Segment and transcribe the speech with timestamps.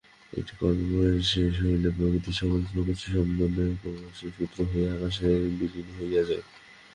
[0.33, 3.73] একটি কল্পের শেষ হইলে প্রকৃতির সকল প্রকাশই ক্রমান্বয়ে
[4.17, 5.27] সূক্ষ্মতর হইয়া আকাশে
[5.57, 6.43] বিলীন হইয়া যায়।